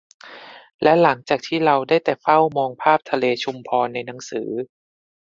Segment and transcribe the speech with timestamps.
[0.83, 4.49] และหลังจากที่เราได้แต่เฝ้ามองภาพทะเลชุมพรในหนังสือ